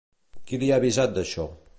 Qui 0.51 0.59
li 0.63 0.71
ha 0.71 0.79
avisat 0.83 1.13
d'això? 1.19 1.47